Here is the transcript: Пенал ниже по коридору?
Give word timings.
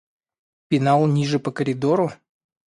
Пенал 0.67 1.05
ниже 1.07 1.37
по 1.39 1.51
коридору? 1.51 2.11